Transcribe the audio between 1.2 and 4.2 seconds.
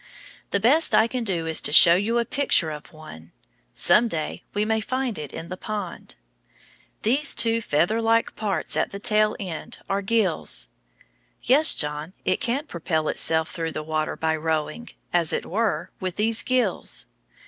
do is to show you a picture of one. Some